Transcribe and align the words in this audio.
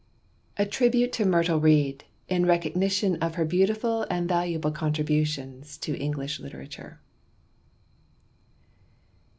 A 0.57 0.65
tribute 0.65 1.13
to 1.13 1.25
Myrtle 1.27 1.59
Reed 1.59 2.05
in 2.27 2.47
recognition 2.47 3.17
of 3.17 3.35
her 3.35 3.45
beautiful 3.45 4.07
and 4.09 4.27
valuable 4.27 4.71
contributions 4.71 5.77
to 5.77 5.95
English 5.95 6.39
literature. 6.39 6.99